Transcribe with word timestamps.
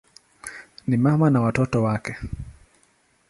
Ni 0.87 0.97
mama 0.97 1.29
na 1.29 1.41
watoto 1.41 1.83
wake. 1.83 2.15